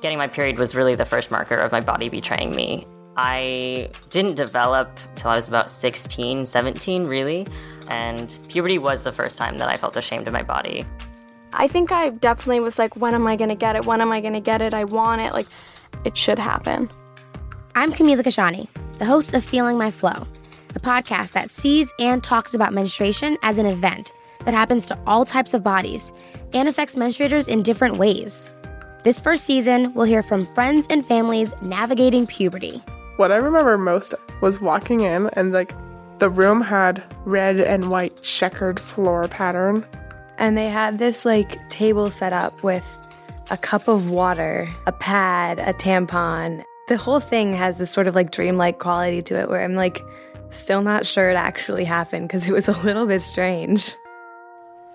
Getting 0.00 0.16
my 0.16 0.28
period 0.28 0.58
was 0.58 0.74
really 0.74 0.94
the 0.94 1.04
first 1.04 1.30
marker 1.30 1.56
of 1.56 1.72
my 1.72 1.80
body 1.80 2.08
betraying 2.08 2.56
me. 2.56 2.86
I 3.16 3.90
didn't 4.08 4.34
develop 4.34 4.98
till 5.14 5.30
I 5.30 5.36
was 5.36 5.46
about 5.46 5.70
16, 5.70 6.46
17, 6.46 7.04
really. 7.04 7.46
And 7.88 8.38
puberty 8.48 8.78
was 8.78 9.02
the 9.02 9.12
first 9.12 9.36
time 9.36 9.58
that 9.58 9.68
I 9.68 9.76
felt 9.76 9.96
ashamed 9.96 10.26
of 10.26 10.32
my 10.32 10.42
body. 10.42 10.84
I 11.52 11.66
think 11.66 11.92
I 11.92 12.10
definitely 12.10 12.60
was 12.60 12.78
like, 12.78 12.96
when 12.96 13.14
am 13.14 13.26
I 13.26 13.36
gonna 13.36 13.56
get 13.56 13.76
it? 13.76 13.84
When 13.84 14.00
am 14.00 14.10
I 14.12 14.20
gonna 14.20 14.40
get 14.40 14.62
it? 14.62 14.72
I 14.72 14.84
want 14.84 15.20
it. 15.20 15.34
Like, 15.34 15.48
it 16.04 16.16
should 16.16 16.38
happen. 16.38 16.88
I'm 17.74 17.92
Camila 17.92 18.22
Kashani, 18.22 18.68
the 18.98 19.04
host 19.04 19.34
of 19.34 19.44
Feeling 19.44 19.76
My 19.76 19.90
Flo, 19.90 20.26
the 20.68 20.80
podcast 20.80 21.32
that 21.32 21.50
sees 21.50 21.92
and 21.98 22.22
talks 22.22 22.54
about 22.54 22.72
menstruation 22.72 23.36
as 23.42 23.58
an 23.58 23.66
event 23.66 24.12
that 24.44 24.54
happens 24.54 24.86
to 24.86 24.98
all 25.06 25.24
types 25.24 25.54
of 25.54 25.62
bodies 25.62 26.12
and 26.52 26.68
affects 26.68 26.94
menstruators 26.94 27.48
in 27.48 27.62
different 27.62 27.96
ways. 27.96 28.50
This 29.02 29.18
first 29.18 29.44
season, 29.44 29.94
we'll 29.94 30.06
hear 30.06 30.22
from 30.22 30.52
friends 30.54 30.86
and 30.90 31.06
families 31.06 31.54
navigating 31.62 32.26
puberty. 32.26 32.82
What 33.16 33.32
I 33.32 33.36
remember 33.36 33.78
most 33.78 34.14
was 34.40 34.60
walking 34.60 35.00
in 35.00 35.28
and 35.34 35.52
like 35.52 35.72
the 36.18 36.28
room 36.30 36.60
had 36.60 37.02
red 37.24 37.60
and 37.60 37.90
white 37.90 38.22
checkered 38.22 38.78
floor 38.78 39.26
pattern. 39.28 39.86
And 40.36 40.56
they 40.56 40.68
had 40.68 40.98
this 40.98 41.24
like 41.24 41.68
table 41.70 42.10
set 42.10 42.32
up 42.32 42.62
with 42.62 42.84
a 43.50 43.56
cup 43.56 43.88
of 43.88 44.10
water, 44.10 44.68
a 44.86 44.92
pad, 44.92 45.58
a 45.58 45.72
tampon. 45.72 46.62
The 46.88 46.96
whole 46.96 47.20
thing 47.20 47.52
has 47.52 47.76
this 47.76 47.90
sort 47.90 48.06
of 48.06 48.14
like 48.14 48.32
dreamlike 48.32 48.78
quality 48.78 49.22
to 49.22 49.38
it 49.38 49.48
where 49.48 49.64
I'm 49.64 49.74
like 49.74 50.00
still 50.50 50.82
not 50.82 51.06
sure 51.06 51.30
it 51.30 51.36
actually 51.36 51.84
happened 51.84 52.28
because 52.28 52.46
it 52.46 52.52
was 52.52 52.68
a 52.68 52.78
little 52.82 53.06
bit 53.06 53.22
strange. 53.22 53.94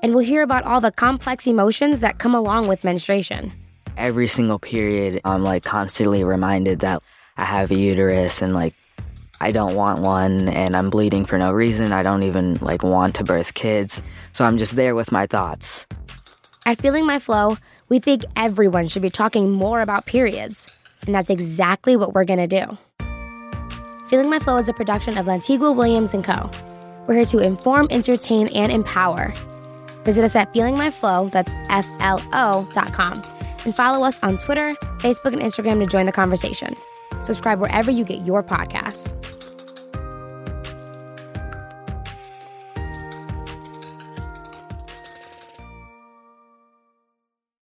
And 0.06 0.14
we'll 0.14 0.24
hear 0.24 0.44
about 0.44 0.66
all 0.66 0.82
the 0.82 0.92
complex 0.92 1.48
emotions 1.48 2.02
that 2.02 2.20
come 2.20 2.36
along 2.36 2.68
with 2.68 2.84
menstruation. 2.84 3.52
Every 3.98 4.28
single 4.28 4.60
period, 4.60 5.20
I'm 5.26 5.42
like 5.42 5.64
constantly 5.64 6.24
reminded 6.24 6.82
that 6.82 7.02
I 7.38 7.46
have 7.46 7.72
a 7.72 7.76
uterus 7.76 8.44
and 8.44 8.54
like 8.54 8.76
I 9.42 9.50
don't 9.50 9.74
want 9.74 10.04
one 10.04 10.48
and 10.50 10.78
I'm 10.78 10.92
bleeding 10.92 11.26
for 11.26 11.40
no 11.40 11.52
reason. 11.52 11.92
I 11.92 12.04
don't 12.04 12.22
even 12.22 12.54
like 12.62 12.84
want 12.84 13.16
to 13.16 13.24
birth 13.24 13.56
kids. 13.56 14.00
So 14.32 14.46
I'm 14.46 14.60
just 14.60 14.76
there 14.76 14.94
with 14.94 15.12
my 15.12 15.26
thoughts. 15.26 15.88
At 16.68 16.80
Feeling 16.80 17.08
My 17.08 17.18
Flo, 17.18 17.58
we 17.90 17.98
think 17.98 18.26
everyone 18.36 18.88
should 18.88 19.02
be 19.02 19.10
talking 19.10 19.50
more 19.50 19.82
about 19.82 20.06
periods. 20.06 20.68
And 21.08 21.16
that's 21.16 21.32
exactly 21.32 21.96
what 21.96 22.14
we're 22.14 22.26
going 22.26 22.48
to 22.48 22.60
do. 22.62 22.78
Feeling 24.08 24.30
My 24.30 24.38
Flo 24.38 24.58
is 24.58 24.70
a 24.70 24.74
production 24.74 25.18
of 25.18 25.26
Lantigua 25.26 25.76
Williams 25.76 26.14
& 26.20 26.24
Co. 26.24 26.52
We're 27.08 27.16
here 27.16 27.26
to 27.26 27.40
inform, 27.40 27.88
entertain, 27.90 28.50
and 28.50 28.72
empower. 28.72 29.34
Visit 30.06 30.24
us 30.24 30.36
at 30.36 30.54
feelingmyflo, 30.54 31.32
that's 31.32 31.54
F-L-O 31.70 32.68
dot 32.72 32.94
com, 32.94 33.24
and 33.66 33.76
follow 33.76 34.06
us 34.06 34.20
on 34.22 34.38
Twitter, 34.38 34.76
Facebook, 35.00 35.34
and 35.34 35.42
Instagram 35.42 35.80
to 35.80 35.88
join 35.88 36.06
the 36.06 36.12
conversation. 36.12 36.76
Subscribe 37.24 37.60
wherever 37.60 37.90
you 37.90 38.06
get 38.06 38.26
your 38.26 38.44
podcasts. 38.44 39.16